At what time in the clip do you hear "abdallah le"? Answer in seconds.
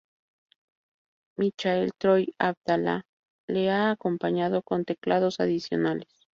2.39-3.69